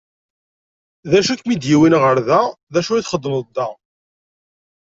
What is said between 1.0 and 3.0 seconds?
D acu i kem-id-yewwin ɣer da, d acu